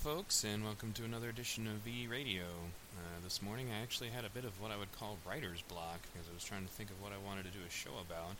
[0.00, 2.44] folks, and welcome to another edition of V Radio.
[2.96, 6.00] Uh, this morning I actually had a bit of what I would call writer's block
[6.10, 8.30] because I was trying to think of what I wanted to do a show about.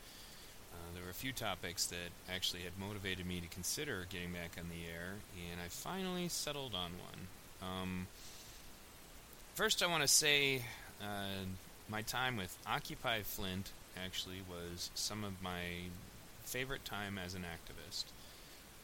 [0.73, 4.53] Uh, there were a few topics that actually had motivated me to consider getting back
[4.57, 5.17] on the air,
[5.53, 7.69] and I finally settled on one.
[7.69, 8.07] Um,
[9.55, 10.63] first, I want to say
[11.03, 11.45] uh,
[11.91, 13.71] my time with Occupy Flint
[14.03, 15.61] actually was some of my
[16.43, 18.05] favorite time as an activist.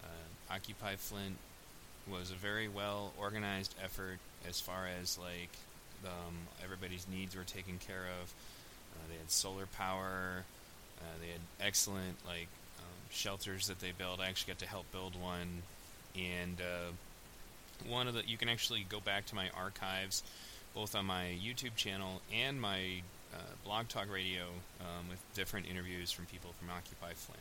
[0.04, 1.38] Uh, Occupy Flint
[2.10, 5.50] was a very well organized effort as far as like
[6.04, 8.32] um, everybody's needs were taken care of.
[8.94, 10.44] Uh, they had solar power.
[11.00, 12.48] Uh, they had excellent like
[12.78, 14.20] um, shelters that they built.
[14.20, 15.62] I actually got to help build one,
[16.14, 20.22] and uh, one of the you can actually go back to my archives,
[20.74, 23.02] both on my YouTube channel and my
[23.34, 24.44] uh, blog talk radio
[24.80, 27.40] um, with different interviews from people from Occupy Flint.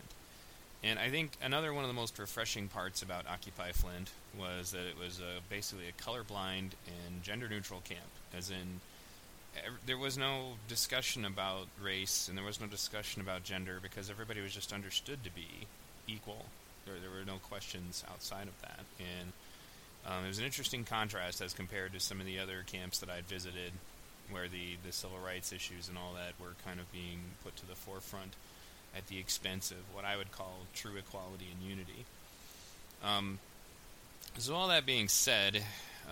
[0.83, 4.85] And I think another one of the most refreshing parts about Occupy Flint was that
[4.85, 8.01] it was uh, basically a colorblind and gender neutral camp,
[8.37, 8.81] as in
[9.85, 14.41] there was no discussion about race and there was no discussion about gender because everybody
[14.41, 15.47] was just understood to be
[16.07, 16.45] equal.
[16.85, 19.31] There, there were no questions outside of that, and
[20.05, 23.09] um, it was an interesting contrast as compared to some of the other camps that
[23.09, 23.71] I'd visited,
[24.29, 27.65] where the the civil rights issues and all that were kind of being put to
[27.65, 28.33] the forefront
[28.95, 32.05] at the expense of what I would call true equality and unity.
[33.03, 33.39] Um,
[34.37, 35.63] so, all that being said,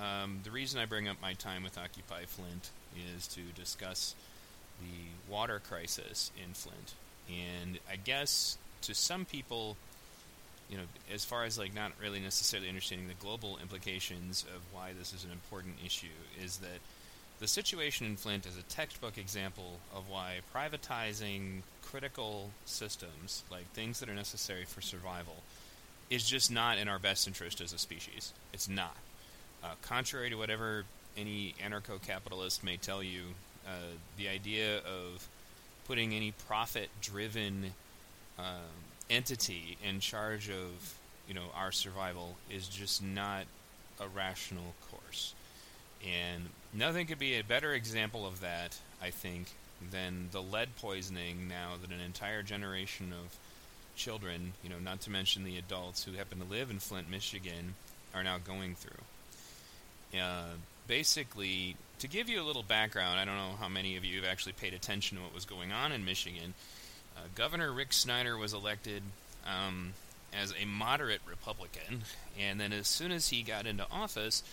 [0.01, 2.69] um, the reason I bring up my time with Occupy Flint
[3.15, 4.15] is to discuss
[4.79, 6.93] the water crisis in Flint.
[7.29, 9.77] And I guess to some people,
[10.69, 14.91] you know, as far as like not really necessarily understanding the global implications of why
[14.97, 16.07] this is an important issue,
[16.43, 16.79] is that
[17.39, 23.99] the situation in Flint is a textbook example of why privatizing critical systems, like things
[23.99, 25.43] that are necessary for survival,
[26.09, 28.33] is just not in our best interest as a species.
[28.53, 28.97] It's not.
[29.63, 30.85] Uh, contrary to whatever
[31.17, 33.21] any anarcho capitalist may tell you,
[33.67, 35.27] uh, the idea of
[35.87, 37.73] putting any profit driven
[38.37, 38.45] um,
[39.09, 40.95] entity in charge of
[41.27, 43.45] you know our survival is just not
[43.99, 45.33] a rational course.
[46.03, 49.47] And nothing could be a better example of that, I think,
[49.91, 53.37] than the lead poisoning now that an entire generation of
[53.95, 57.75] children, you know, not to mention the adults who happen to live in Flint, Michigan,
[58.13, 60.19] are now going through.
[60.19, 60.53] Uh,
[60.87, 64.29] basically, to give you a little background, I don't know how many of you have
[64.29, 66.53] actually paid attention to what was going on in Michigan.
[67.15, 69.03] Uh, Governor Rick Snyder was elected
[69.45, 69.93] um,
[70.33, 72.03] as a moderate Republican,
[72.39, 74.43] and then as soon as he got into office,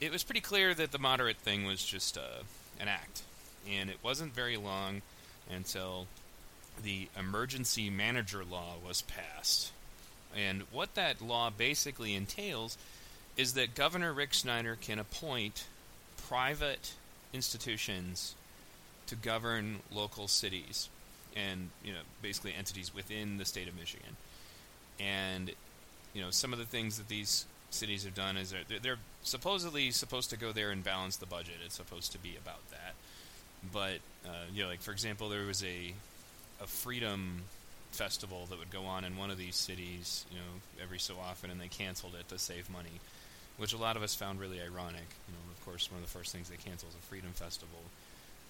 [0.00, 2.42] it was pretty clear that the moderate thing was just uh,
[2.80, 3.22] an act.
[3.70, 5.02] And it wasn't very long
[5.54, 6.06] until
[6.82, 9.72] the emergency manager law was passed.
[10.36, 12.78] And what that law basically entails
[13.36, 15.66] is that Governor Rick Snyder can appoint
[16.28, 16.94] private
[17.32, 18.34] institutions
[19.06, 20.88] to govern local cities
[21.36, 24.16] and you know basically entities within the state of Michigan.
[24.98, 25.50] And
[26.14, 29.90] you know some of the things that these cities have done is they're, they're supposedly
[29.90, 31.56] supposed to go there and balance the budget.
[31.64, 32.94] It's supposed to be about that.
[33.72, 35.94] But uh, you know, like for example, there was a
[36.62, 37.42] a freedom
[37.92, 41.50] festival that would go on in one of these cities, you know, every so often,
[41.50, 43.00] and they canceled it to save money,
[43.56, 45.06] which a lot of us found really ironic.
[45.28, 47.80] You know, of course, one of the first things they canceled is a freedom festival.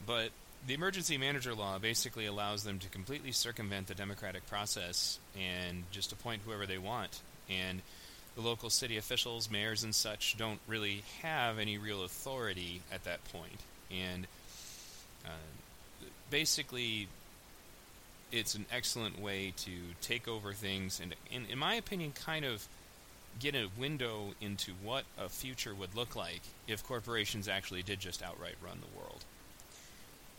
[0.07, 0.31] But
[0.67, 6.13] the emergency manager law basically allows them to completely circumvent the democratic process and just
[6.13, 7.21] appoint whoever they want.
[7.49, 7.81] And
[8.35, 13.25] the local city officials, mayors, and such don't really have any real authority at that
[13.33, 13.61] point.
[13.91, 14.27] And
[15.25, 17.09] uh, basically,
[18.33, 22.67] it's an excellent way to take over things and, in, in my opinion, kind of
[23.39, 28.23] get a window into what a future would look like if corporations actually did just
[28.23, 29.25] outright run the world.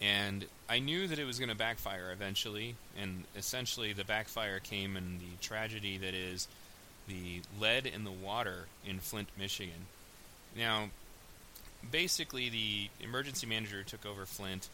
[0.01, 4.97] And I knew that it was going to backfire eventually, and essentially the backfire came
[4.97, 6.47] in the tragedy that is
[7.07, 9.87] the lead in the water in Flint, Michigan.
[10.55, 10.89] Now,
[11.89, 14.69] basically, the emergency manager took over Flint.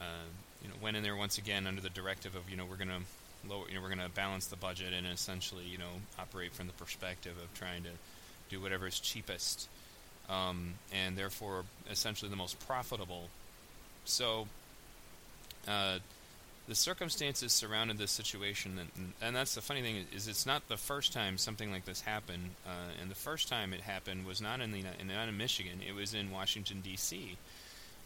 [0.00, 0.26] Uh,
[0.62, 2.88] you know, went in there once again under the directive of you know we're going
[2.88, 6.52] to lower, you know, we're going to balance the budget and essentially you know operate
[6.52, 7.90] from the perspective of trying to
[8.50, 9.68] do whatever is cheapest,
[10.28, 13.28] um, and therefore essentially the most profitable.
[14.04, 14.48] So.
[15.68, 15.98] Uh,
[16.68, 20.76] the circumstances surrounding this situation, and, and, that's the funny thing is, it's not the
[20.76, 22.50] first time something like this happened.
[22.64, 25.94] Uh, and the first time it happened was not in the not in Michigan; it
[25.94, 27.36] was in Washington D.C.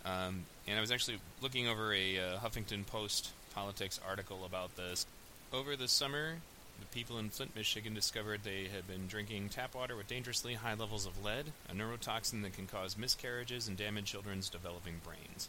[0.05, 5.07] Um, and I was actually looking over a uh, Huffington Post politics article about this
[5.53, 6.37] over the summer.
[6.81, 10.75] the people in Flint, Michigan discovered they had been drinking tap water with dangerously high
[10.75, 15.49] levels of lead, a neurotoxin that can cause miscarriages and damage children's developing brains.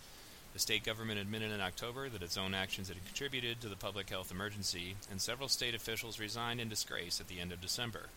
[0.58, 4.10] The state government admitted in October that its own actions had contributed to the public
[4.10, 8.08] health emergency, and several state officials resigned in disgrace at the end of December.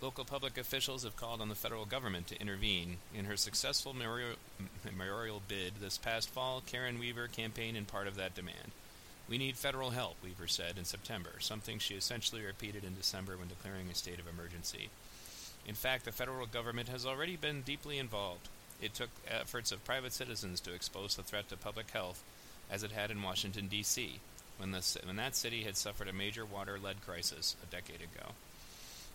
[0.00, 2.96] Local public officials have called on the federal government to intervene.
[3.14, 8.34] In her successful mayoral bid this past fall, Karen Weaver campaigned in part of that
[8.34, 8.72] demand.
[9.28, 13.48] We need federal help, Weaver said in September, something she essentially repeated in December when
[13.48, 14.88] declaring a state of emergency.
[15.66, 18.48] In fact, the federal government has already been deeply involved.
[18.80, 22.22] It took efforts of private citizens to expose the threat to public health,
[22.70, 24.20] as it had in Washington, D.C.,
[24.58, 24.74] when,
[25.04, 28.32] when that city had suffered a major water lead crisis a decade ago.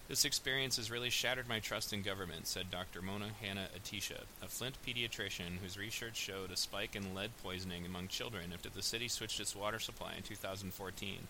[0.08, 3.02] This experience has really shattered my trust in government, said Dr.
[3.02, 8.52] Mona Hanna-Attisha, a Flint pediatrician whose research showed a spike in lead poisoning among children
[8.54, 11.28] after the city switched its water supply in 2014.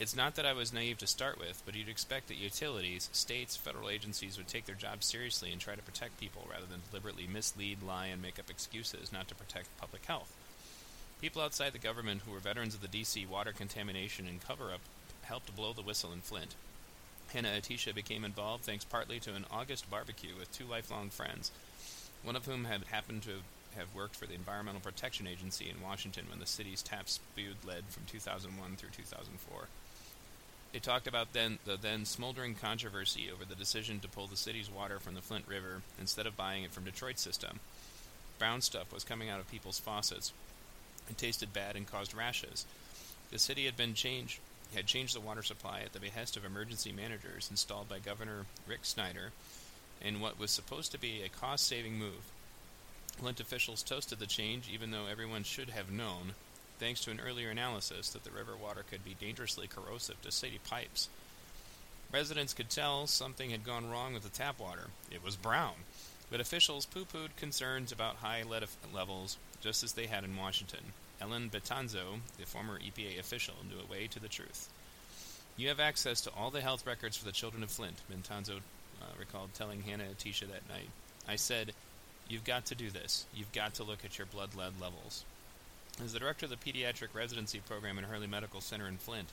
[0.00, 3.56] It's not that I was naive to start with, but you'd expect that utilities, states,
[3.56, 7.26] federal agencies would take their jobs seriously and try to protect people rather than deliberately
[7.26, 10.32] mislead, lie, and make up excuses not to protect public health.
[11.20, 13.26] People outside the government who were veterans of the D.C.
[13.26, 14.82] water contamination and cover up
[15.22, 16.54] helped blow the whistle in Flint.
[17.32, 21.50] Hanna-Attisha became involved thanks partly to an August barbecue with two lifelong friends,
[22.22, 23.42] one of whom had happened to
[23.76, 27.82] have worked for the Environmental Protection Agency in Washington when the city's taps spewed lead
[27.90, 29.66] from 2001 through 2004.
[30.72, 34.70] They talked about then the then smoldering controversy over the decision to pull the city's
[34.70, 37.60] water from the Flint River instead of buying it from Detroit's system.
[38.38, 40.32] Brown stuff was coming out of people's faucets.
[41.08, 42.66] It tasted bad and caused rashes.
[43.30, 44.40] The city had been changed
[44.74, 48.80] had changed the water supply at the behest of emergency managers installed by Governor Rick
[48.82, 49.32] Snyder
[50.02, 52.30] in what was supposed to be a cost saving move.
[53.16, 56.34] Flint officials toasted the change, even though everyone should have known,
[56.78, 60.60] thanks to an earlier analysis, that the river water could be dangerously corrosive to city
[60.68, 61.08] pipes.
[62.12, 64.86] Residents could tell something had gone wrong with the tap water.
[65.10, 65.74] It was brown.
[66.30, 68.64] But officials poo pooed concerns about high lead
[68.94, 70.92] levels, just as they had in Washington.
[71.20, 74.68] Elin Betanzo, the former EPA official, knew a way to the truth.
[75.56, 78.58] You have access to all the health records for the children of Flint, Betanzo
[79.02, 80.88] uh, recalled telling Hanna-Attisha that night.
[81.26, 81.72] I said,
[82.28, 83.26] You've got to do this.
[83.34, 85.24] You've got to look at your blood lead levels.
[86.02, 89.28] As the director of the pediatric residency program at Hurley Medical Center in Flint,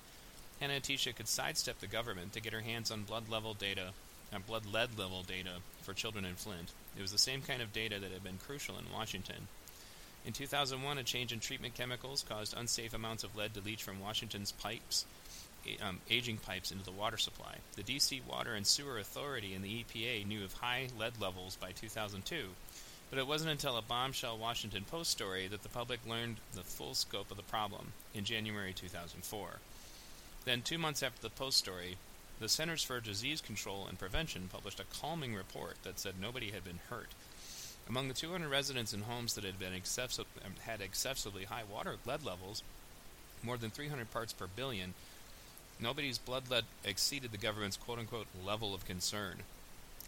[0.59, 3.91] Hanna-Attisha could sidestep the government to get her hands on blood level data,
[4.33, 6.71] uh, blood lead level data for children in Flint.
[6.97, 9.47] It was the same kind of data that had been crucial in Washington.
[10.25, 13.99] In 2001, a change in treatment chemicals caused unsafe amounts of lead to leach from
[13.99, 15.05] Washington's pipes,
[15.83, 17.57] um, aging pipes, into the water supply.
[17.75, 18.23] The D.C.
[18.27, 22.47] Water and Sewer Authority and the EPA knew of high lead levels by 2002,
[23.09, 26.93] but it wasn't until a bombshell Washington Post story that the public learned the full
[26.93, 29.59] scope of the problem in January 2004.
[30.45, 31.97] Then, two months after the Post story,
[32.39, 36.63] the Centers for Disease Control and Prevention published a calming report that said nobody had
[36.63, 37.09] been hurt
[37.87, 41.95] among the 200 residents in homes that had been excessive, um, had excessively high water
[42.05, 42.63] lead levels,
[43.43, 44.93] more than 300 parts per billion,
[45.79, 49.43] nobody's blood lead exceeded the government's quote unquote level of concern,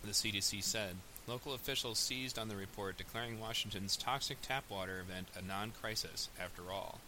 [0.04, 0.96] the CDC said.
[1.28, 6.30] Local officials seized on the report, declaring Washington's toxic tap water event a non crisis
[6.40, 7.00] after all.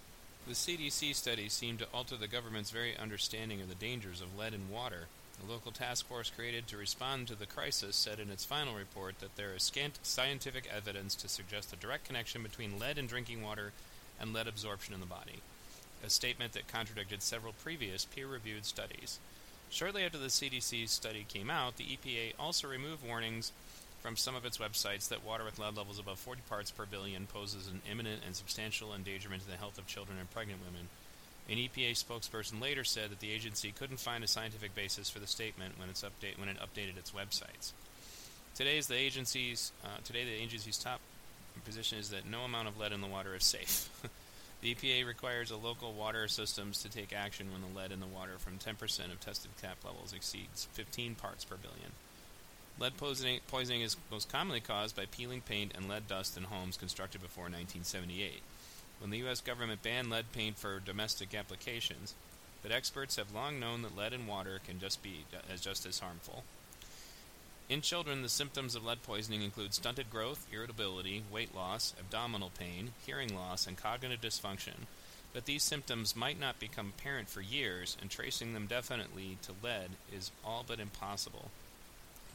[0.48, 4.54] The CDC study seemed to alter the government's very understanding of the dangers of lead
[4.54, 5.08] in water
[5.40, 9.20] the local task force created to respond to the crisis said in its final report
[9.20, 13.42] that there is scant scientific evidence to suggest a direct connection between lead in drinking
[13.42, 13.72] water
[14.20, 15.42] and lead absorption in the body,
[16.06, 19.20] a statement that contradicted several previous peer reviewed studies.
[19.70, 23.52] Shortly after the CDC study came out, the EPA also removed warnings
[24.02, 27.28] from some of its websites that water with lead levels above 40 parts per billion
[27.28, 30.88] poses an imminent and substantial endangerment to the health of children and pregnant women
[31.50, 35.26] an EPA spokesperson later said that the agency couldn't find a scientific basis for the
[35.26, 37.72] statement when, update, when it updated its websites.
[38.54, 41.00] Today's the agency's uh, today the agency's top
[41.66, 43.90] position is that no amount of lead in the water is safe.
[44.62, 48.06] the EPA requires a local water systems to take action when the lead in the
[48.06, 51.92] water from 10% of tested tap levels exceeds 15 parts per billion.
[52.80, 56.78] Lead poisoning, poisoning is most commonly caused by peeling paint and lead dust in homes
[56.78, 58.42] constructed before 1978
[59.00, 59.42] when the U.S.
[59.42, 62.14] government banned lead paint for domestic applications,
[62.62, 65.86] but experts have long known that lead in water can just be uh, as just
[65.86, 66.44] as harmful.
[67.70, 72.92] In children, the symptoms of lead poisoning include stunted growth, irritability, weight loss, abdominal pain,
[73.06, 74.88] hearing loss, and cognitive dysfunction.
[75.34, 79.92] But these symptoms might not become apparent for years, and tracing them definitely to lead
[80.12, 81.52] is all but impossible.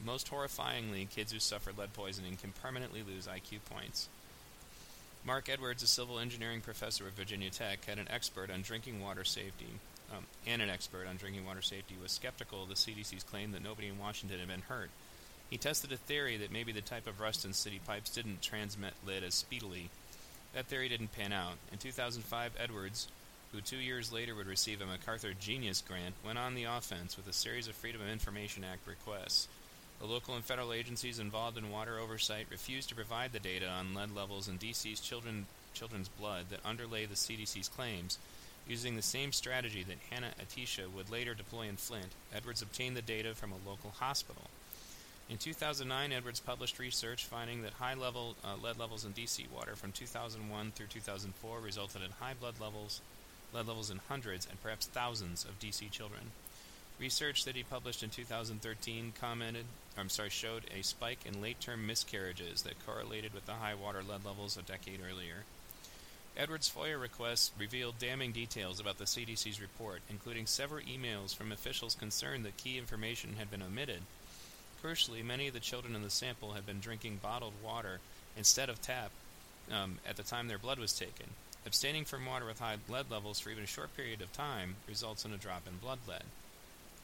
[0.05, 4.07] Most horrifyingly, kids who suffer lead poisoning can permanently lose IQ points.
[5.25, 9.23] Marc Edwards, a civil engineering professor at Virginia Tech, had an expert on drinking water
[9.23, 9.79] safety
[10.15, 13.63] um, and an expert on drinking water safety, was skeptical of the CDC's claim that
[13.63, 14.91] nobody in Washington had been hurt.
[15.49, 18.93] He tested a theory that maybe the type of rust in city pipes didn't transmit
[19.07, 19.89] lead as speedily.
[20.53, 21.53] That theory didn't pan out.
[21.71, 23.07] In 2005, Edwards,
[23.51, 27.27] who two years later would receive a MacArthur Genius Grant, went on the offense with
[27.27, 29.47] a series of Freedom of Information Act requests.
[29.99, 33.93] The local and federal agencies involved in water oversight refused to provide the data on
[33.93, 38.17] lead levels in D.C.'s children, children's blood that underlay the CDC's claims.
[38.67, 43.35] Using the same strategy that Hanna-Attisha would later deploy in Flint, Edwards obtained the data
[43.35, 44.49] from a local hospital.
[45.29, 49.75] In 2009, Edwards published research finding that high level uh, lead levels in DC water
[49.75, 53.01] from 2001 through 2004 resulted in high blood levels,
[53.53, 56.31] lead levels in hundreds and perhaps thousands of DC children.
[56.99, 59.65] Research that he published in 2013 commented,
[59.97, 64.23] I'm sorry, showed a spike in late-term miscarriages that correlated with the high water lead
[64.23, 65.43] levels a decade earlier.
[66.37, 71.95] Edwards' FOIA request revealed damning details about the CDC's report, including several emails from officials
[71.95, 74.01] concerned that key information had been omitted.
[74.83, 77.99] Crucially, many of the children in the sample had been drinking bottled water
[78.37, 79.11] instead of tap
[79.71, 81.27] um, at the time their blood was taken.
[81.65, 85.25] Abstaining from water with high lead levels for even a short period of time results
[85.25, 86.23] in a drop in blood lead.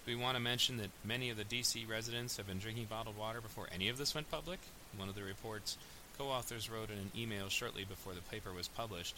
[0.06, 3.40] We want to mention that many of the DC residents have been drinking bottled water
[3.40, 4.60] before any of this went public.
[4.98, 5.78] One of the reports
[6.18, 9.16] co-authors wrote in an email shortly before the paper was published.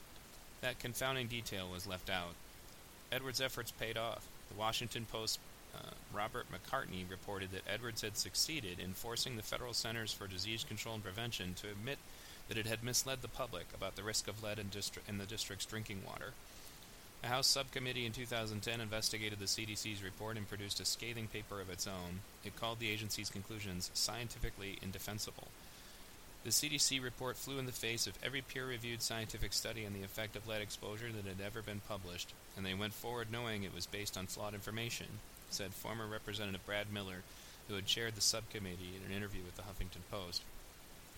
[0.61, 2.35] That confounding detail was left out.
[3.11, 4.27] Edwards' efforts paid off.
[4.49, 5.39] The Washington Post
[5.75, 10.63] uh, Robert McCartney reported that Edwards had succeeded in forcing the Federal Centers for Disease
[10.63, 11.97] Control and Prevention to admit
[12.47, 15.25] that it had misled the public about the risk of lead in, distri- in the
[15.25, 16.33] district's drinking water.
[17.23, 21.69] A House subcommittee in 2010 investigated the CDC's report and produced a scathing paper of
[21.69, 22.19] its own.
[22.43, 25.47] It called the agency's conclusions scientifically indefensible.
[26.43, 30.03] The CDC report flew in the face of every peer reviewed scientific study on the
[30.03, 33.73] effect of lead exposure that had ever been published, and they went forward knowing it
[33.73, 35.07] was based on flawed information,
[35.49, 37.23] said former Representative Brad Miller,
[37.69, 40.41] who had chaired the subcommittee in an interview with the Huffington Post.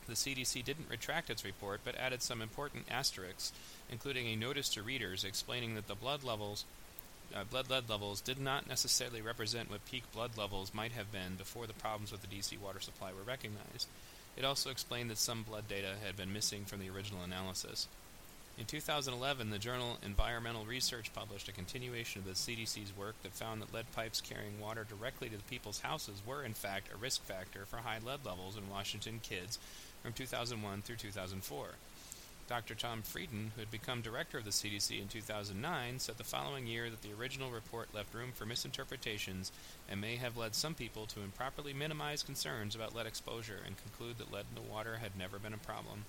[0.08, 3.52] The CDC didn't retract its report, but added some important asterisks,
[3.90, 6.66] including a notice to readers explaining that the blood levels
[7.34, 11.36] uh, blood lead levels did not necessarily represent what peak blood levels might have been
[11.38, 13.88] before the problems with the DC water supply were recognized.
[14.38, 17.88] It also explained that some blood data had been missing from the original analysis.
[18.58, 23.62] In 2011, the journal Environmental Research published a continuation of the CDC's work that found
[23.62, 27.22] that lead pipes carrying water directly to the people's houses were, in fact, a risk
[27.24, 29.60] factor for high lead levels in Washington kids
[30.06, 31.66] from 2001 through 2004.
[32.48, 32.76] Dr.
[32.76, 36.92] Tom Frieden, who had become director of the CDC in 2009, said the following year
[36.92, 39.52] that the original report left room for misinterpretations
[39.90, 44.20] and may have led some people to improperly minimize concerns about lead exposure and conclude
[44.20, 46.06] that lead in the water had never been a problem.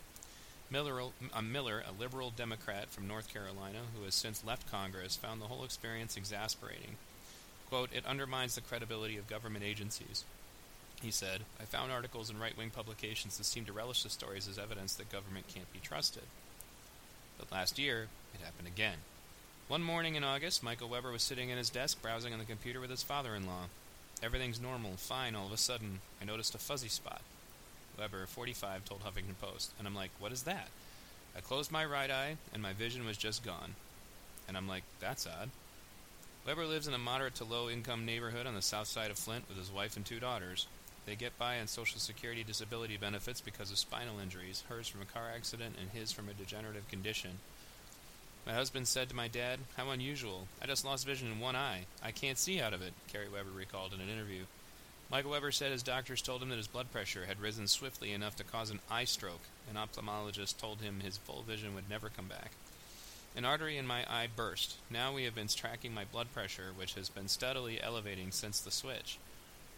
[0.71, 1.01] Miller,
[1.33, 5.47] uh, Miller, a liberal Democrat from North Carolina who has since left Congress, found the
[5.47, 6.97] whole experience exasperating.
[7.71, 10.25] Quote, it undermines the credibility of government agencies.
[11.07, 14.49] He said, I found articles in right wing publications that seemed to relish the stories
[14.49, 16.25] as evidence that government can't be trusted.
[17.39, 18.97] But last year, it happened again.
[19.69, 22.81] One morning in August, Michael Weber was sitting at his desk browsing on the computer
[22.81, 23.67] with his father in law.
[24.21, 27.21] Everything's normal, fine, all of a sudden, I noticed a fuzzy spot.
[27.97, 30.71] Weber, 45, told Huffington Post, and I'm like, what is that?
[31.37, 33.77] I closed my right eye, and my vision was just gone.
[34.49, 35.51] And I'm like, that's odd.
[36.45, 39.45] Weber lives in a moderate to low income neighborhood on the south side of Flint
[39.49, 40.67] with his wife and two daughters.
[41.07, 45.05] They get by on Social Security disability benefits because of spinal injuries, hers from a
[45.05, 47.39] car accident and his from a degenerative condition.
[48.45, 50.49] My husband said to my dad, How unusual.
[50.61, 51.87] I just lost vision in one eye.
[52.03, 54.47] I can't see out of it, Carrie Weber recalled in an interview.
[55.09, 58.35] Michael Weber said his doctors told him that his blood pressure had risen swiftly enough
[58.37, 59.43] to cause an eye stroke.
[59.71, 62.51] An ophthalmologist told him his full vision would never come back.
[63.37, 64.75] An artery in my eye burst.
[64.91, 68.73] Now we have been tracking my blood pressure, which has been steadily elevating since the
[68.73, 69.19] switch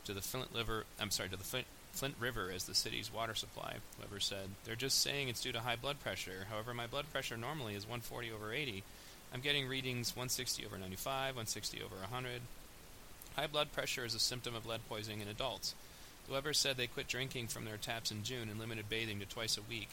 [0.09, 0.85] to the Flint River.
[0.99, 3.77] I'm sorry, to the Flint, Flint River as the city's water supply.
[4.00, 6.47] Weber said, "They're just saying it's due to high blood pressure.
[6.49, 8.83] However, my blood pressure normally is 140 over 80.
[9.35, 12.41] I'm getting readings 160 over 95, 160 over 100.
[13.37, 15.75] High blood pressure is a symptom of lead poisoning in adults."
[16.27, 19.59] Weber said they quit drinking from their taps in June and limited bathing to twice
[19.59, 19.91] a week.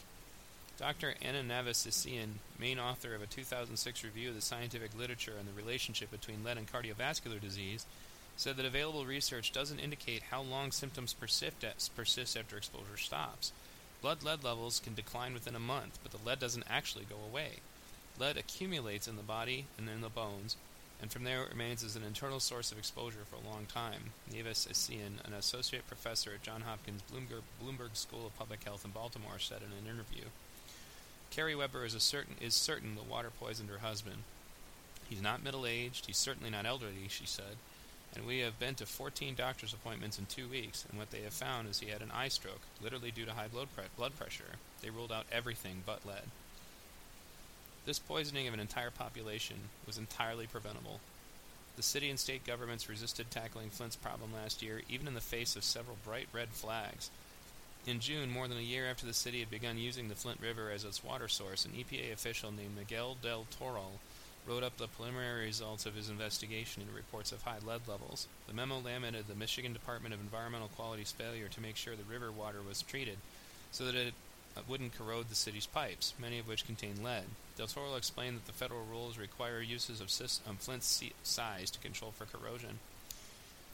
[0.78, 1.14] Dr.
[1.20, 6.10] Anna Navas-Acien, main author of a 2006 review of the scientific literature on the relationship
[6.10, 7.84] between lead and cardiovascular disease,
[8.36, 11.64] said that available research doesn't indicate how long symptoms persist,
[11.96, 13.52] persist after exposure stops.
[14.02, 17.60] Blood lead levels can decline within a month, but the lead doesn't actually go away.
[18.18, 20.56] Lead accumulates in the body and in the bones,
[21.00, 24.12] and from there it remains as an internal source of exposure for a long time.
[24.32, 29.38] Navas-Acien, an associate professor at Johns Hopkins Bloomberg, Bloomberg School of Public Health in Baltimore,
[29.38, 30.24] said in an interview.
[31.30, 34.18] Carrie Weber is, certain, is certain the water poisoned her husband.
[35.08, 37.56] He's not middle aged, he's certainly not elderly, she said,
[38.16, 41.34] and we have been to 14 doctor's appointments in two weeks, and what they have
[41.34, 44.56] found is he had an eye stroke, literally due to high blood, pre- blood pressure.
[44.80, 46.22] They ruled out everything but lead.
[47.84, 49.56] This poisoning of an entire population
[49.86, 51.00] was entirely preventable.
[51.76, 55.54] The city and state governments resisted tackling Flint's problem last year, even in the face
[55.54, 57.10] of several bright red flags.
[57.86, 60.70] In June, more than a year after the city had begun using the Flint River
[60.74, 64.00] as its water source, an EPA official named Miguel del Toro
[64.46, 68.28] wrote up the preliminary results of his investigation into reports of high lead levels.
[68.46, 72.30] The memo lamented the Michigan Department of Environmental Quality's failure to make sure the river
[72.30, 73.18] water was treated
[73.72, 74.14] so that it
[74.68, 77.24] wouldn't corrode the city's pipes, many of which contain lead.
[77.58, 80.08] Del Toro explained that the federal rules require uses of,
[80.50, 82.78] of Flint's size to control for corrosion.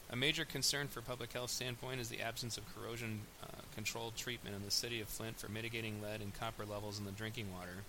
[0.09, 4.55] A major concern for public health standpoint is the absence of corrosion uh, controlled treatment
[4.55, 7.83] in the city of Flint for mitigating lead and copper levels in the drinking water.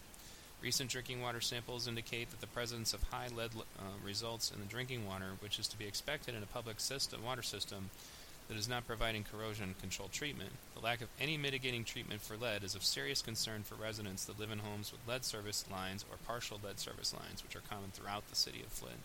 [0.65, 4.67] Recent drinking water samples indicate that the presence of high lead uh, results in the
[4.67, 7.91] drinking water, which is to be expected in a public system, water system
[8.49, 10.53] that is not providing corrosion control treatment.
[10.75, 14.41] The lack of any mitigating treatment for lead is of serious concern for residents that
[14.41, 17.91] live in homes with lead service lines or partial lead service lines, which are common
[17.93, 19.01] throughout the city of Flint.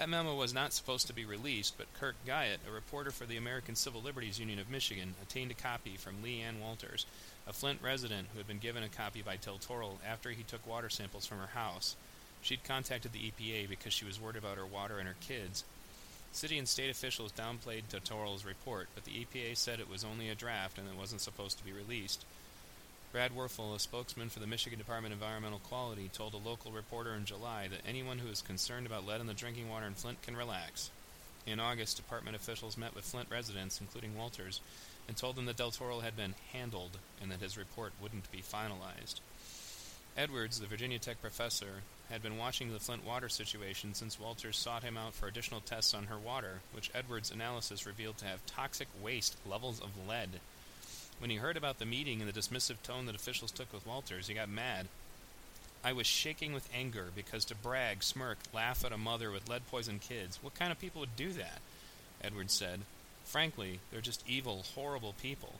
[0.00, 3.36] That memo was not supposed to be released, but Kirk Guyette, a reporter for the
[3.36, 7.04] American Civil Liberties Union of Michigan, obtained a copy from LeeAnne Walters,
[7.46, 10.66] a Flint resident who had been given a copy by Del Toro after he took
[10.66, 11.96] water samples from her house.
[12.40, 15.64] She'd contacted the EPA because she was worried about her water and her kids.
[16.32, 20.34] City and state officials downplayed Del report, but the EPA said it was only a
[20.34, 22.24] draft and it wasn't supposed to be released.
[23.12, 27.12] Brad Wurfel, a spokesman for the Michigan Department of Environmental Quality, told a local reporter
[27.12, 30.22] in July that anyone who is concerned about lead in the drinking water in Flint
[30.22, 30.90] can relax.
[31.44, 34.60] In August, department officials met with Flint residents, including Walters,
[35.08, 38.42] and told them that Del Toro had been handled and that his report wouldn't be
[38.42, 39.18] finalized.
[40.16, 44.84] Edwards, the Virginia Tech professor, had been watching the Flint water situation since Walters sought
[44.84, 48.86] him out for additional tests on her water, which Edwards' analysis revealed to have toxic
[49.02, 50.38] waste levels of lead.
[51.20, 54.28] When he heard about the meeting and the dismissive tone that officials took with Walters,
[54.28, 54.88] he got mad.
[55.84, 59.66] I was shaking with anger because to brag, smirk, laugh at a mother with lead
[59.70, 61.60] poisoned kids, what kind of people would do that?
[62.22, 62.80] Edwards said.
[63.24, 65.54] Frankly, they're just evil, horrible people.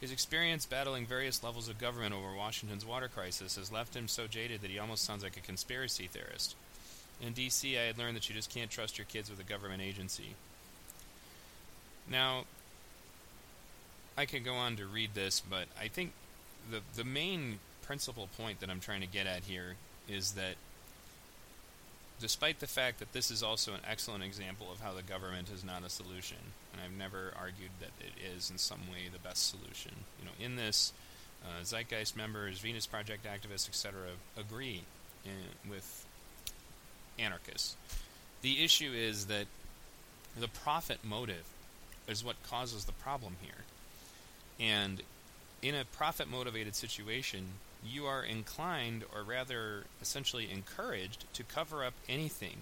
[0.00, 4.26] His experience battling various levels of government over Washington's water crisis has left him so
[4.26, 6.56] jaded that he almost sounds like a conspiracy theorist.
[7.20, 9.82] In D.C., I had learned that you just can't trust your kids with a government
[9.82, 10.34] agency.
[12.10, 12.44] Now,
[14.16, 16.12] I could go on to read this, but I think
[16.70, 19.76] the the main principal point that I'm trying to get at here
[20.08, 20.54] is that
[22.20, 25.64] despite the fact that this is also an excellent example of how the government is
[25.64, 26.36] not a solution,
[26.72, 29.92] and I've never argued that it is in some way the best solution.
[30.18, 30.92] You know, in this,
[31.44, 34.00] uh, Zeitgeist members, Venus Project activists, etc.,
[34.36, 34.82] agree
[35.24, 36.06] in, with
[37.18, 37.76] anarchists.
[38.42, 39.46] The issue is that
[40.38, 41.44] the profit motive
[42.06, 43.64] is what causes the problem here.
[44.60, 45.02] And
[45.62, 47.46] in a profit motivated situation,
[47.84, 52.58] you are inclined, or rather, essentially encouraged, to cover up anything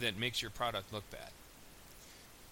[0.00, 1.30] that makes your product look bad.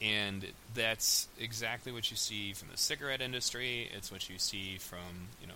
[0.02, 3.88] And that's exactly what you see from the cigarette industry.
[3.94, 5.54] It's what you see from, you know,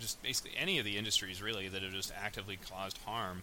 [0.00, 3.42] just basically any of the industries really that have just actively caused harm.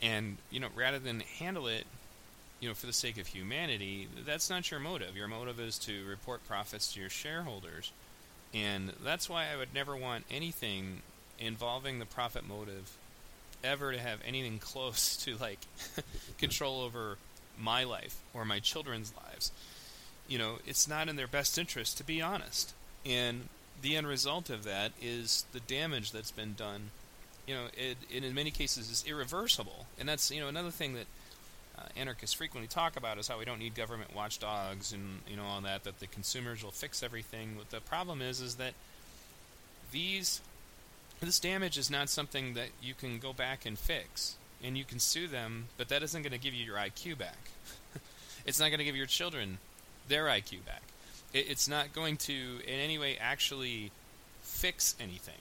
[0.00, 1.86] And, you know, rather than handle it
[2.60, 5.16] you know, for the sake of humanity, that's not your motive.
[5.16, 7.92] Your motive is to report profits to your shareholders.
[8.54, 11.02] And that's why I would never want anything
[11.38, 12.96] involving the profit motive
[13.62, 15.58] ever to have anything close to like
[16.38, 17.18] control over
[17.58, 19.52] my life or my children's lives.
[20.28, 22.72] You know, it's not in their best interest to be honest.
[23.04, 23.48] And
[23.82, 26.90] the end result of that is the damage that's been done.
[27.46, 29.86] You know, it, it in many cases is irreversible.
[30.00, 31.06] And that's, you know, another thing that
[31.78, 35.44] uh, anarchists frequently talk about is how we don't need government watchdogs and you know
[35.44, 37.56] all that that the consumers will fix everything.
[37.58, 38.74] But the problem is is that
[39.92, 40.40] these
[41.20, 44.98] this damage is not something that you can go back and fix and you can
[44.98, 47.50] sue them, but that isn't going to give you your IQ back.
[48.46, 49.58] it's not going to give your children
[50.08, 50.82] their IQ back.
[51.32, 53.90] It, it's not going to in any way actually
[54.42, 55.34] fix anything.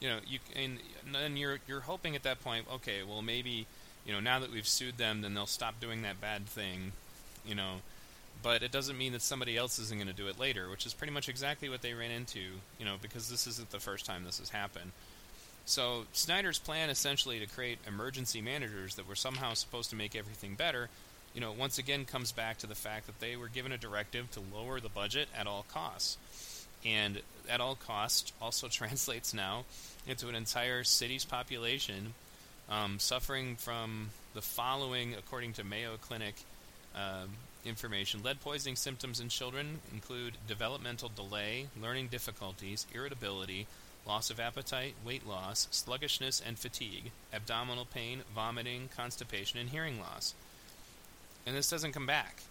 [0.00, 0.78] You know, you and
[1.12, 3.66] then you're you're hoping at that point, okay, well maybe
[4.04, 6.92] you know, now that we've sued them, then they'll stop doing that bad thing,
[7.46, 7.76] you know.
[8.42, 10.94] But it doesn't mean that somebody else isn't going to do it later, which is
[10.94, 12.40] pretty much exactly what they ran into,
[12.78, 14.92] you know, because this isn't the first time this has happened.
[15.64, 20.54] So Snyder's plan, essentially, to create emergency managers that were somehow supposed to make everything
[20.54, 20.88] better,
[21.34, 24.30] you know, once again comes back to the fact that they were given a directive
[24.30, 26.16] to lower the budget at all costs.
[26.86, 29.64] And at all costs also translates now
[30.06, 32.14] into an entire city's population
[32.70, 36.34] um, suffering from the following, according to Mayo Clinic
[36.94, 37.24] uh,
[37.64, 38.22] information.
[38.22, 43.66] Lead poisoning symptoms in children include developmental delay, learning difficulties, irritability,
[44.06, 50.34] loss of appetite, weight loss, sluggishness and fatigue, abdominal pain, vomiting, constipation, and hearing loss.
[51.46, 52.42] And this doesn't come back.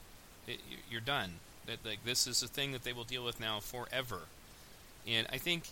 [0.47, 1.33] It, you're done.
[1.65, 4.21] That like this is a thing that they will deal with now forever.
[5.07, 5.63] And I think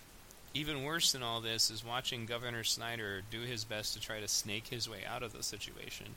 [0.56, 4.28] even worse than all this is watching Governor Snyder do his best to try to
[4.28, 6.08] snake his way out of the situation.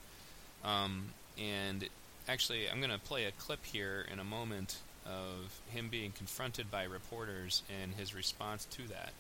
[0.65, 1.89] Um, and
[2.29, 6.71] actually, I'm going to play a clip here in a moment of him being confronted
[6.71, 9.11] by reporters and his response to that.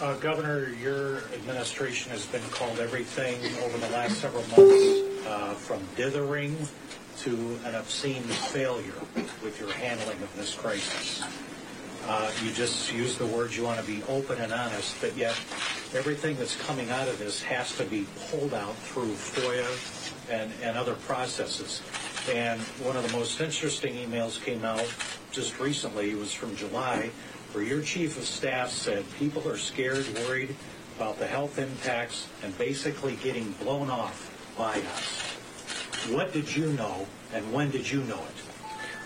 [0.00, 5.80] Uh, Governor, your administration has been called everything over the last several months, uh, from
[5.96, 6.56] dithering
[7.18, 8.92] to an obscene failure
[9.42, 11.22] with your handling of this crisis.
[12.06, 15.34] Uh, you just use the words you want to be open and honest, but yet
[15.94, 20.76] everything that's coming out of this has to be pulled out through FOIA and, and
[20.76, 21.80] other processes.
[22.30, 24.86] And one of the most interesting emails came out
[25.32, 26.10] just recently.
[26.10, 27.10] It was from July,
[27.52, 30.54] where your chief of staff said people are scared, worried
[30.96, 35.22] about the health impacts, and basically getting blown off by us.
[36.12, 38.43] What did you know, and when did you know it?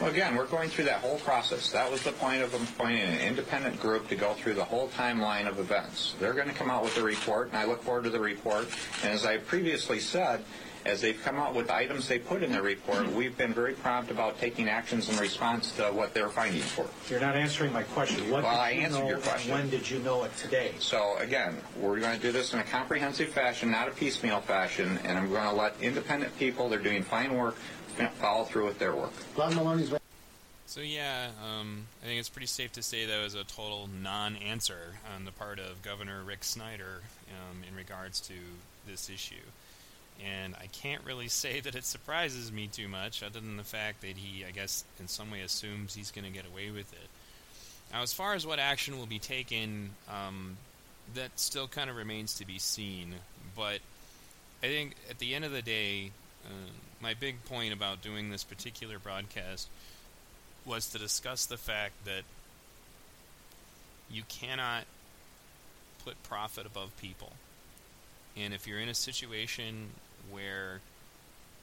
[0.00, 1.72] Well, again, we're going through that whole process.
[1.72, 5.48] That was the point of appointing an independent group to go through the whole timeline
[5.48, 6.14] of events.
[6.20, 8.68] They're going to come out with a report, and I look forward to the report.
[9.02, 10.44] And as I previously said,
[10.86, 13.72] as they've come out with the items they put in the report, we've been very
[13.72, 16.86] prompt about taking actions in response to what they're finding for.
[17.10, 18.30] You're not answering my question.
[18.30, 19.50] What Well, did I you answered your question.
[19.52, 20.74] when did you know it today?
[20.78, 25.00] So again, we're going to do this in a comprehensive fashion, not a piecemeal fashion,
[25.04, 27.56] and I'm going to let independent people, they're doing fine work,
[28.06, 29.12] follow through with their work.
[29.34, 29.92] Glenn Maloney's
[30.66, 34.94] So yeah, um, I think it's pretty safe to say that was a total non-answer
[35.14, 38.34] on the part of Governor Rick Snyder um, in regards to
[38.86, 39.34] this issue.
[40.24, 44.00] And I can't really say that it surprises me too much, other than the fact
[44.02, 47.08] that he, I guess, in some way assumes he's going to get away with it.
[47.92, 50.58] Now, as far as what action will be taken, um,
[51.14, 53.14] that still kind of remains to be seen.
[53.56, 53.80] But
[54.62, 56.10] I think at the end of the day,
[56.46, 56.70] uh,
[57.00, 59.68] my big point about doing this particular broadcast
[60.64, 62.22] was to discuss the fact that
[64.10, 64.84] you cannot
[66.04, 67.32] put profit above people.
[68.36, 69.90] And if you're in a situation
[70.30, 70.80] where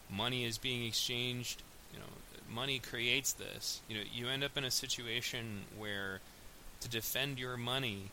[0.09, 1.61] money is being exchanged,
[1.93, 2.05] you know,
[2.53, 3.81] money creates this.
[3.87, 6.19] You know, you end up in a situation where
[6.81, 8.11] to defend your money,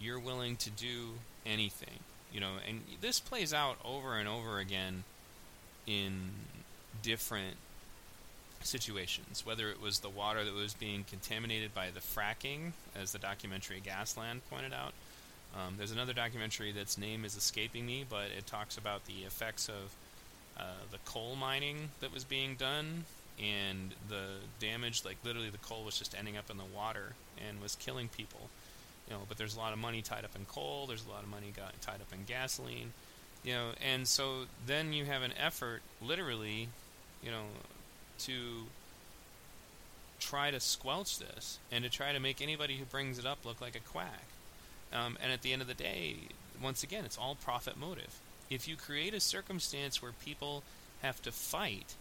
[0.00, 1.10] you're willing to do
[1.44, 2.00] anything.
[2.32, 5.04] You know, and this plays out over and over again
[5.86, 6.30] in
[7.02, 7.56] different
[8.62, 13.18] situations, whether it was the water that was being contaminated by the fracking, as the
[13.18, 14.92] documentary Gasland pointed out.
[15.54, 19.68] Um, there's another documentary that's name is escaping me, but it talks about the effects
[19.68, 19.94] of
[20.58, 23.04] uh, the coal mining that was being done
[23.38, 24.24] and the
[24.60, 27.12] damage, like literally the coal was just ending up in the water
[27.46, 28.48] and was killing people.
[29.08, 30.86] You know, but there's a lot of money tied up in coal.
[30.86, 32.92] There's a lot of money got tied up in gasoline.
[33.44, 36.68] You know, and so then you have an effort, literally,
[37.22, 37.44] you know,
[38.20, 38.64] to
[40.18, 43.60] try to squelch this and to try to make anybody who brings it up look
[43.60, 44.24] like a quack.
[44.92, 46.16] Um, and at the end of the day,
[46.62, 48.18] once again, it's all profit motive.
[48.50, 50.62] If you create a circumstance where people
[51.02, 51.94] have to fight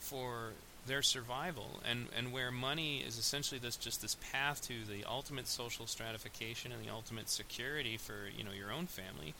[0.00, 0.50] for
[0.86, 5.48] their survival and, and where money is essentially this just this path to the ultimate
[5.48, 9.34] social stratification and the ultimate security for you know your own family,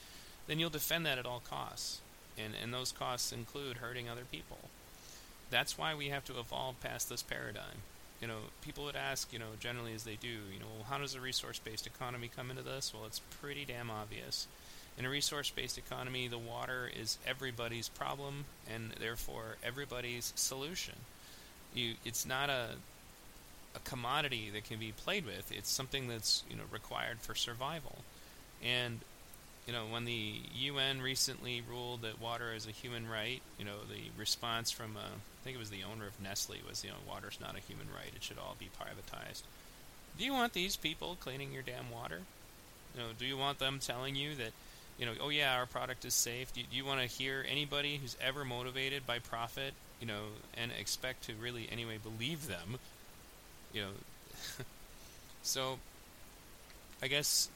[0.47, 2.01] then you'll defend that at all costs.
[2.39, 4.59] And and those costs include hurting other people.
[5.51, 7.83] That's why we have to evolve past this paradigm.
[8.21, 10.99] You know, people would ask, you know, generally as they do, you know, well, how
[10.99, 12.93] does a resource-based economy come into this?
[12.95, 14.47] Well, it's pretty damn obvious.
[14.99, 20.95] In a resource-based economy, the water is everybody's problem and therefore everybody's solution.
[21.75, 22.71] You, it's not a
[23.77, 25.53] a commodity that can be played with.
[25.53, 27.99] It's something that's you know required for survival.
[28.65, 29.01] And
[29.66, 33.79] you know when the UN recently ruled that water is a human right, you know
[33.88, 36.96] the response from uh, I think it was the owner of Nestle was you know
[37.09, 38.12] water's not a human right.
[38.14, 39.42] It should all be privatized.
[40.18, 42.20] Do you want these people cleaning your damn water?
[42.94, 44.52] You know, do you want them telling you that
[44.98, 46.52] you know, oh yeah, our product is safe.
[46.52, 50.22] Do do you want to hear anybody who's ever motivated by profit, you know,
[50.55, 52.79] and expect to really anyway believe them?
[53.72, 53.90] You know,
[55.42, 55.79] so
[57.02, 57.48] I guess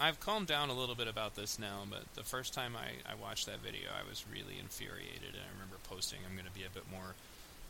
[0.00, 3.14] I've calmed down a little bit about this now, but the first time I, I
[3.14, 6.64] watched that video, I was really infuriated, and I remember posting, I'm going to be
[6.64, 7.14] a bit more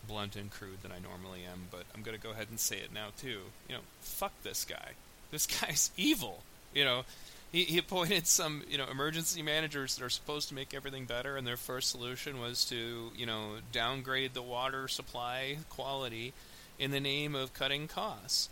[0.08, 2.76] blunt and crude than I normally am, but I'm going to go ahead and say
[2.76, 3.40] it now too.
[3.68, 4.92] You know, fuck this guy.
[5.30, 6.42] This guy's evil.
[6.72, 7.04] You know,
[7.52, 11.36] he, he appointed some you know emergency managers that are supposed to make everything better,
[11.36, 16.32] and their first solution was to you know downgrade the water supply quality
[16.78, 18.48] in the name of cutting costs.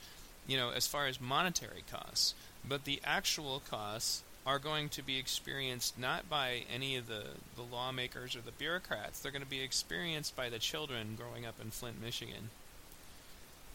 [0.47, 2.35] You know, as far as monetary costs,
[2.67, 7.25] but the actual costs are going to be experienced not by any of the,
[7.57, 9.21] the lawmakers or the bureaucrats.
[9.21, 12.51] They're going to be experienced by the children growing up in Flint, Michigan.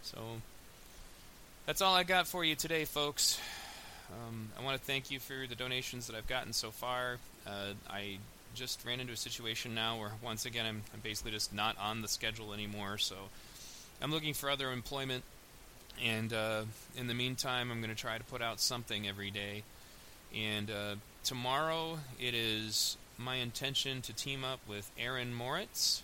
[0.03, 0.19] So
[1.65, 3.39] that's all I got for you today, folks.
[4.11, 7.17] Um, I want to thank you for the donations that I've gotten so far.
[7.45, 8.17] Uh, I
[8.55, 12.01] just ran into a situation now where, once again, I'm, I'm basically just not on
[12.01, 12.97] the schedule anymore.
[12.97, 13.15] So
[14.01, 15.23] I'm looking for other employment.
[16.03, 16.63] And uh,
[16.95, 19.63] in the meantime, I'm going to try to put out something every day.
[20.35, 26.03] And uh, tomorrow, it is my intention to team up with Aaron Moritz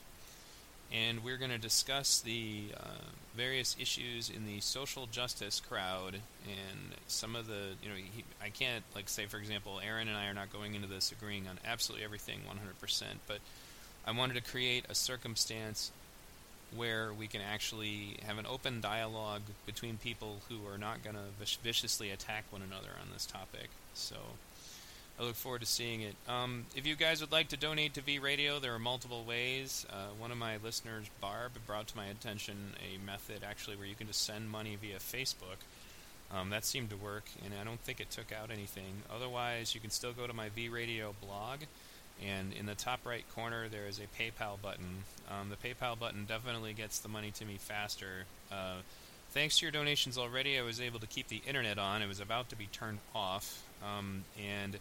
[0.93, 2.87] and we're going to discuss the uh,
[3.35, 8.49] various issues in the social justice crowd and some of the you know he, I
[8.49, 11.57] can't like say for example Aaron and I are not going into this agreeing on
[11.65, 13.39] absolutely everything 100% but
[14.05, 15.91] I wanted to create a circumstance
[16.75, 21.45] where we can actually have an open dialogue between people who are not going to
[21.63, 24.15] viciously attack one another on this topic so
[25.19, 26.15] I look forward to seeing it.
[26.27, 29.85] Um, if you guys would like to donate to V Radio, there are multiple ways.
[29.89, 33.95] Uh, one of my listeners, Barb, brought to my attention a method actually where you
[33.95, 35.61] can just send money via Facebook.
[36.31, 39.03] Um, that seemed to work, and I don't think it took out anything.
[39.15, 41.59] Otherwise, you can still go to my V Radio blog,
[42.25, 45.03] and in the top right corner there is a PayPal button.
[45.29, 48.25] Um, the PayPal button definitely gets the money to me faster.
[48.51, 48.77] Uh,
[49.31, 52.01] thanks to your donations already, I was able to keep the internet on.
[52.01, 54.77] It was about to be turned off, um, and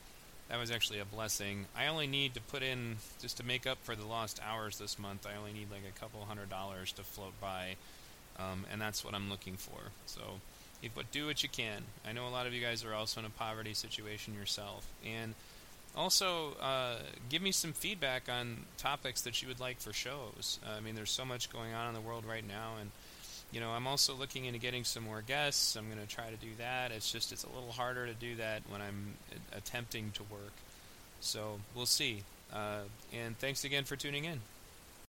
[0.49, 1.67] that was actually a blessing.
[1.77, 4.99] I only need to put in just to make up for the lost hours this
[4.99, 5.27] month.
[5.27, 7.77] I only need like a couple hundred dollars to float by,
[8.39, 9.79] um, and that's what I'm looking for.
[10.07, 10.21] So,
[10.95, 11.83] but do what you can.
[12.07, 15.35] I know a lot of you guys are also in a poverty situation yourself, and
[15.97, 16.97] also uh,
[17.29, 20.59] give me some feedback on topics that you would like for shows.
[20.67, 22.91] Uh, I mean, there's so much going on in the world right now, and
[23.53, 25.77] you know, I'm also looking into getting some more guests.
[25.77, 26.91] I'm going to try to do that.
[26.91, 29.15] It's just it's a little harder to do that when I'm
[29.55, 30.53] attempting to work.
[31.21, 32.25] So we'll see.
[32.53, 32.81] Uh,
[33.13, 34.41] and thanks again for tuning in.